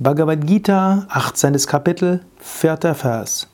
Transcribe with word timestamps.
Bhagavad 0.00 0.46
Gita, 0.46 1.08
18. 1.10 1.66
Kapitel, 1.66 2.20
4. 2.38 2.94
Vers. 2.94 3.48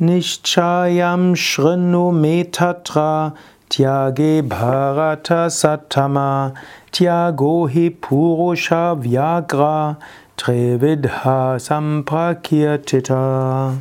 Nishchayam 0.00 1.34
shrinu 1.34 2.12
metatra 2.12 3.34
tyage 3.68 4.42
bharata 4.42 5.50
satama 5.50 6.54
tyago 6.92 7.66
purusha 8.00 8.94
vyagra 8.94 9.96
trevidha 10.36 11.58
samprakirtita. 11.58 13.74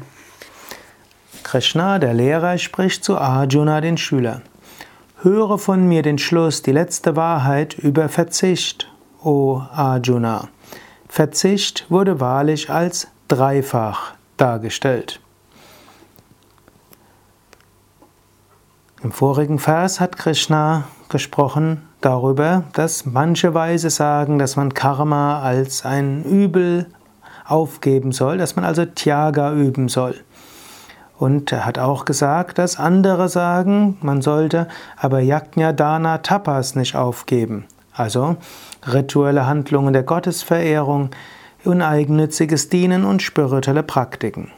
Krishna, 1.43 1.99
der 1.99 2.15
Lehrer, 2.15 2.57
spricht 2.57 3.03
zu 3.03 3.19
Arjuna, 3.19 3.81
den 3.81 3.97
Schüler. 3.97 4.41
Höre 5.21 5.59
von 5.59 5.87
mir 5.87 6.01
den 6.01 6.17
Schluss, 6.17 6.63
die 6.63 6.71
letzte 6.71 7.15
Wahrheit 7.15 7.75
über 7.75 8.09
Verzicht, 8.09 8.89
o 9.23 9.61
Arjuna. 9.71 10.49
Verzicht 11.13 11.85
wurde 11.91 12.19
wahrlich 12.19 12.71
als 12.71 13.07
dreifach 13.27 14.15
dargestellt. 14.35 15.19
Im 19.03 19.11
vorigen 19.11 19.59
Vers 19.59 19.99
hat 19.99 20.17
Krishna 20.17 20.85
gesprochen 21.09 21.87
darüber, 22.01 22.63
dass 22.73 23.05
manche 23.05 23.53
Weise 23.53 23.91
sagen, 23.91 24.39
dass 24.39 24.55
man 24.55 24.73
Karma 24.73 25.39
als 25.43 25.85
ein 25.85 26.23
Übel 26.23 26.87
aufgeben 27.45 28.11
soll, 28.11 28.39
dass 28.39 28.55
man 28.55 28.65
also 28.65 28.83
Tyaga 28.83 29.53
üben 29.53 29.89
soll. 29.89 30.15
Und 31.19 31.51
er 31.51 31.67
hat 31.67 31.77
auch 31.77 32.05
gesagt, 32.05 32.57
dass 32.57 32.79
andere 32.79 33.29
sagen, 33.29 33.99
man 34.01 34.23
sollte 34.23 34.67
aber 34.97 35.19
Yajna 35.19 35.73
Dana 35.73 36.17
Tapas 36.17 36.73
nicht 36.73 36.95
aufgeben. 36.95 37.67
Also 37.93 38.37
rituelle 38.85 39.45
Handlungen 39.45 39.93
der 39.93 40.03
Gottesverehrung, 40.03 41.11
uneigennütziges 41.63 42.69
Dienen 42.69 43.05
und 43.05 43.21
spirituelle 43.21 43.83
Praktiken. 43.83 44.51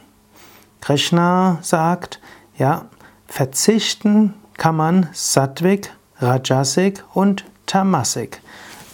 Krishna 0.80 1.58
sagt, 1.62 2.20
ja, 2.56 2.86
verzichten 3.26 4.34
kann 4.56 4.76
man 4.76 5.08
Sattvik, 5.12 5.92
Rajasik 6.18 7.04
und 7.12 7.44
Tamasik. 7.66 8.40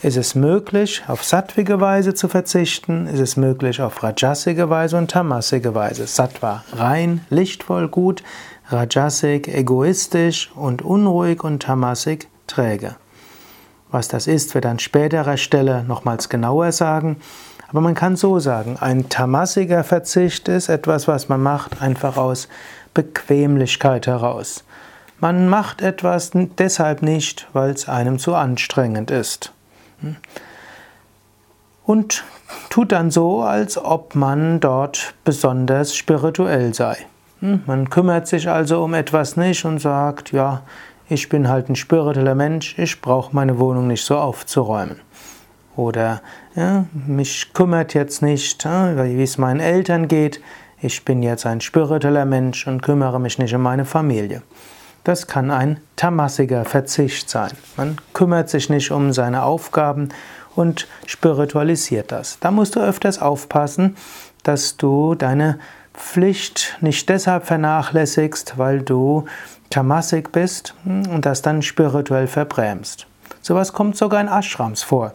Ist 0.03 0.17
es 0.17 0.35
möglich, 0.35 1.05
auf 1.07 1.23
sattwige 1.23 1.81
Weise 1.81 2.13
zu 2.13 2.27
verzichten? 2.27 3.07
Ist 3.07 3.21
es 3.21 3.37
möglich, 3.37 3.81
auf 3.81 4.03
rajasige 4.03 4.69
Weise 4.69 4.97
und 4.97 5.13
tamasige 5.13 5.77
Weise? 5.77 6.09
Sattva 6.09 6.65
rein, 6.73 7.25
lichtvoll, 7.31 7.87
gut, 7.87 8.25
Rajasik 8.69 9.47
egoistisch 9.47 10.51
und 10.57 10.83
unruhig 10.83 11.45
und 11.45 11.63
Tamasik 11.63 12.29
träge. 12.49 12.97
Was 13.93 14.09
das 14.09 14.27
ist, 14.27 14.55
wird 14.55 14.67
an 14.67 14.79
späterer 14.79 15.37
Stelle 15.37 15.85
nochmals 15.85 16.29
genauer 16.29 16.73
sagen. 16.73 17.19
Aber 17.69 17.81
man 17.81 17.95
kann 17.95 18.17
so 18.17 18.39
sagen, 18.39 18.77
ein 18.81 19.09
tamassiger 19.09 19.85
Verzicht 19.85 20.49
ist 20.49 20.69
etwas, 20.69 21.09
was 21.09 21.29
man 21.29 21.43
macht 21.43 21.81
einfach 21.81 22.17
aus 22.17 22.49
Bequemlichkeit 22.95 24.07
heraus. 24.07 24.65
Man 25.21 25.49
macht 25.49 25.83
etwas 25.83 26.33
deshalb 26.35 27.03
nicht, 27.03 27.47
weil 27.53 27.71
es 27.71 27.89
einem 27.89 28.19
zu 28.19 28.35
anstrengend 28.35 29.11
ist. 29.11 29.53
Und 31.85 32.25
tut 32.71 32.93
dann 32.93 33.11
so, 33.11 33.43
als 33.43 33.79
ob 33.79 34.15
man 34.15 34.59
dort 34.61 35.15
besonders 35.25 35.95
spirituell 35.95 36.75
sei. 36.75 36.97
Man 37.41 37.91
kümmert 37.91 38.29
sich 38.29 38.49
also 38.49 38.85
um 38.85 38.95
etwas 38.95 39.37
nicht 39.37 39.65
und 39.65 39.81
sagt, 39.81 40.31
ja, 40.31 40.63
ich 41.09 41.29
bin 41.29 41.49
halt 41.49 41.69
ein 41.69 41.77
spiritueller 41.77 42.35
Mensch, 42.35 42.79
ich 42.79 43.01
brauche 43.01 43.35
meine 43.35 43.59
Wohnung 43.59 43.87
nicht 43.87 44.05
so 44.05 44.17
aufzuräumen. 44.17 45.01
Oder 45.77 46.23
ja, 46.55 46.85
mich 47.07 47.53
kümmert 47.55 47.95
jetzt 47.95 48.23
nicht, 48.23 48.65
wie 48.65 49.23
es 49.23 49.39
meinen 49.39 49.61
Eltern 49.61 50.09
geht, 50.09 50.41
ich 50.81 51.05
bin 51.05 51.23
jetzt 51.23 51.47
ein 51.47 51.61
spiritueller 51.61 52.25
Mensch 52.25 52.67
und 52.67 52.83
kümmere 52.83 53.21
mich 53.21 53.39
nicht 53.39 53.55
um 53.55 53.63
meine 53.63 53.85
Familie. 53.85 54.43
Das 55.05 55.27
kann 55.27 55.51
ein 55.51 55.81
tamassiger 55.97 56.65
Verzicht 56.65 57.31
sein. 57.31 57.53
Man 57.77 57.97
kümmert 58.13 58.51
sich 58.51 58.69
nicht 58.69 58.91
um 58.91 59.13
seine 59.13 59.45
Aufgaben 59.45 60.11
und 60.55 60.87
spiritualisiert 61.07 62.13
das. 62.13 62.39
Da 62.41 62.51
musst 62.51 62.77
du 62.77 62.81
öfters 62.81 63.21
aufpassen, 63.21 63.97
dass 64.43 64.77
du 64.77 65.15
deine 65.15 65.59
Pflicht 65.95 66.77
nicht 66.81 67.09
deshalb 67.09 67.47
vernachlässigst, 67.47 68.59
weil 68.59 68.83
du 68.83 69.27
tamassig 69.71 70.31
bist 70.33 70.75
und 70.85 71.25
das 71.25 71.43
dann 71.43 71.63
spirituell 71.63 72.27
verbrämst. 72.27 73.07
Sowas 73.41 73.73
kommt 73.73 73.97
sogar 73.97 74.21
in 74.21 74.29
Ashrams 74.29 74.83
vor. 74.83 75.13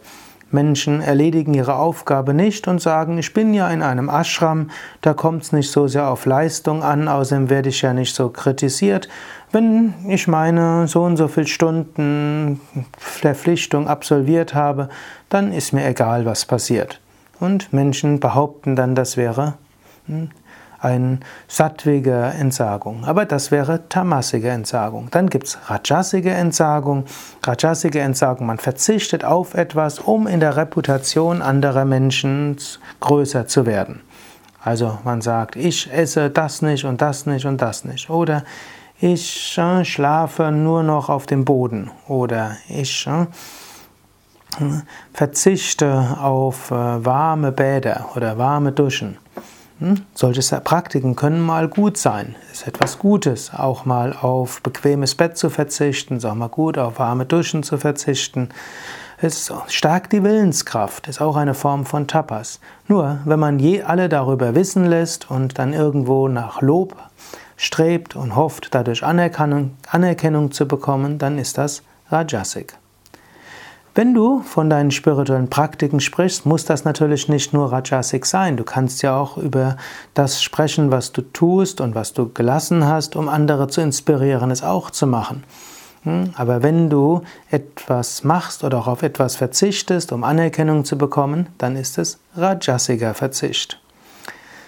Menschen 0.49 1.01
erledigen 1.01 1.53
ihre 1.53 1.75
Aufgabe 1.75 2.33
nicht 2.33 2.67
und 2.67 2.81
sagen, 2.81 3.17
ich 3.17 3.33
bin 3.33 3.53
ja 3.53 3.69
in 3.69 3.81
einem 3.81 4.09
Ashram, 4.09 4.69
da 5.01 5.13
kommt 5.13 5.43
es 5.43 5.51
nicht 5.51 5.69
so 5.69 5.87
sehr 5.87 6.07
auf 6.07 6.25
Leistung 6.25 6.83
an, 6.83 7.07
außerdem 7.07 7.49
werde 7.49 7.69
ich 7.69 7.81
ja 7.81 7.93
nicht 7.93 8.15
so 8.15 8.29
kritisiert. 8.29 9.09
Wenn 9.51 9.93
ich 10.07 10.27
meine 10.27 10.87
so 10.87 11.03
und 11.03 11.17
so 11.17 11.27
viele 11.27 11.47
Stunden 11.47 12.61
Verpflichtung 12.97 13.87
absolviert 13.87 14.53
habe, 14.53 14.89
dann 15.29 15.51
ist 15.51 15.73
mir 15.73 15.85
egal, 15.85 16.25
was 16.25 16.45
passiert. 16.45 17.01
Und 17.39 17.73
Menschen 17.73 18.19
behaupten 18.19 18.75
dann, 18.75 18.95
das 18.95 19.17
wäre 19.17 19.55
hm, 20.07 20.29
eine 20.79 21.19
sattwige 21.47 22.13
Entsagung. 22.13 23.05
Aber 23.05 23.25
das 23.25 23.51
wäre 23.51 23.87
tamasige 23.89 24.49
Entsagung. 24.49 25.09
Dann 25.11 25.29
gibt 25.29 25.47
es 25.47 25.57
rajasige 25.65 26.31
Entsagung. 26.31 27.05
Rajasige 27.43 27.99
Entsagung, 27.99 28.47
man 28.47 28.59
verzichtet 28.59 29.25
auf 29.25 29.53
etwas, 29.53 29.99
um 29.99 30.27
in 30.27 30.39
der 30.39 30.57
Reputation 30.57 31.41
anderer 31.41 31.85
Menschen 31.85 32.57
größer 32.99 33.47
zu 33.47 33.65
werden. 33.65 34.01
Also 34.63 34.97
man 35.03 35.21
sagt, 35.21 35.55
ich 35.55 35.91
esse 35.91 36.29
das 36.29 36.61
nicht 36.61 36.83
und 36.83 37.01
das 37.01 37.25
nicht 37.25 37.45
und 37.45 37.61
das 37.61 37.85
nicht. 37.85 38.09
Oder 38.09 38.43
ich 38.99 39.57
äh, 39.57 39.85
schlafe 39.85 40.51
nur 40.51 40.83
noch 40.83 41.09
auf 41.09 41.25
dem 41.25 41.45
Boden. 41.45 41.91
Oder 42.07 42.57
ich 42.67 43.07
äh, 43.07 43.25
verzichte 45.13 46.17
auf 46.19 46.71
äh, 46.71 47.05
warme 47.05 47.51
Bäder 47.51 48.09
oder 48.15 48.37
warme 48.37 48.71
Duschen. 48.71 49.17
Hm? 49.79 50.01
Solche 50.15 50.41
Praktiken 50.61 51.15
können 51.15 51.41
mal 51.41 51.67
gut 51.67 51.97
sein, 51.97 52.35
ist 52.51 52.67
etwas 52.67 52.97
Gutes, 52.97 53.51
auch 53.53 53.85
mal 53.85 54.13
auf 54.13 54.61
bequemes 54.61 55.13
Bett 55.13 55.37
zu 55.37 55.51
verzichten, 55.51 56.17
ist 56.17 56.25
auch 56.25 56.33
mal 56.33 56.49
gut, 56.49 56.79
auf 56.79 56.97
warme 56.97 57.25
Duschen 57.25 57.61
zu 57.61 57.77
verzichten. 57.77 58.49
Es 59.19 59.51
stärkt 59.67 60.13
die 60.13 60.23
Willenskraft, 60.23 61.07
ist 61.07 61.21
auch 61.21 61.35
eine 61.35 61.53
Form 61.53 61.85
von 61.85 62.07
Tapas. 62.07 62.59
Nur, 62.87 63.19
wenn 63.25 63.39
man 63.39 63.59
je 63.59 63.83
alle 63.83 64.09
darüber 64.09 64.55
wissen 64.55 64.85
lässt 64.85 65.29
und 65.29 65.59
dann 65.59 65.73
irgendwo 65.73 66.27
nach 66.27 66.61
Lob 66.61 66.95
strebt 67.55 68.15
und 68.15 68.35
hofft, 68.35 68.69
dadurch 68.73 69.03
Anerkennung, 69.03 69.75
Anerkennung 69.89 70.51
zu 70.51 70.67
bekommen, 70.67 71.17
dann 71.17 71.37
ist 71.37 71.57
das 71.57 71.83
Rajasik. 72.09 72.77
Wenn 73.97 74.13
du 74.13 74.41
von 74.43 74.69
deinen 74.69 74.91
spirituellen 74.91 75.49
Praktiken 75.49 75.99
sprichst, 75.99 76.45
muss 76.45 76.65
das 76.65 76.85
natürlich 76.85 77.29
nicht 77.29 77.51
nur 77.51 77.71
Rajasik 77.71 78.27
sein. 78.27 78.55
Du 78.55 78.63
kannst 78.63 79.01
ja 79.01 79.17
auch 79.17 79.37
über 79.37 79.75
das 80.13 80.43
sprechen, 80.43 80.91
was 80.91 81.13
du 81.13 81.23
tust 81.23 81.81
und 81.81 81.95
was 81.95 82.13
du 82.13 82.31
gelassen 82.31 82.85
hast, 82.85 83.15
um 83.15 83.27
andere 83.27 83.69
zu 83.69 83.81
inspirieren, 83.81 84.51
es 84.51 84.61
auch 84.61 84.91
zu 84.91 85.07
machen. 85.07 85.45
Hm? 86.03 86.29
Aber 86.35 86.61
wenn 86.61 86.91
du 86.91 87.23
etwas 87.49 88.23
machst 88.23 88.63
oder 88.63 88.77
auch 88.77 88.87
auf 88.87 89.01
etwas 89.01 89.35
verzichtest, 89.35 90.11
um 90.11 90.23
Anerkennung 90.23 90.85
zu 90.85 90.95
bekommen, 90.95 91.47
dann 91.57 91.75
ist 91.75 91.97
es 91.97 92.19
Rajasiger 92.35 93.15
Verzicht. 93.15 93.81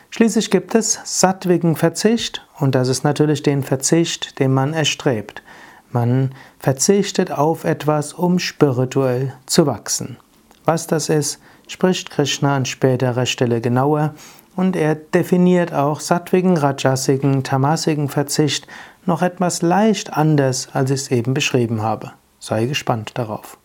Schließlich 0.10 0.50
gibt 0.50 0.74
es 0.74 1.02
sattwigen 1.04 1.76
Verzicht 1.76 2.48
und 2.58 2.74
das 2.74 2.88
ist 2.88 3.04
natürlich 3.04 3.44
den 3.44 3.62
Verzicht, 3.62 4.40
den 4.40 4.56
man 4.56 4.74
erstrebt. 4.74 5.44
Man 5.92 6.36
verzichtet 6.60 7.32
auf 7.32 7.64
etwas, 7.64 8.14
um 8.14 8.40
spirituell 8.40 9.34
zu 9.46 9.66
wachsen. 9.66 10.18
Was 10.66 10.88
das 10.88 11.10
ist, 11.10 11.40
spricht 11.68 12.12
Krishna 12.12 12.56
an 12.56 12.66
späterer 12.66 13.26
Stelle 13.26 13.62
genauer 13.62 14.14
und 14.56 14.76
er 14.76 14.96
definiert 14.96 15.74
auch 15.74 16.00
sattwigen, 16.00 16.58
rajasigen, 16.58 17.44
tamasigen 17.44 18.10
Verzicht 18.10 18.68
noch 19.06 19.22
etwas 19.22 19.62
leicht 19.62 20.14
anders, 20.14 20.70
als 20.74 20.92
ich 20.92 21.02
es 21.02 21.12
eben 21.12 21.34
beschrieben 21.34 21.82
habe. 21.82 22.12
Sei 22.40 22.66
gespannt 22.66 23.12
darauf. 23.16 23.58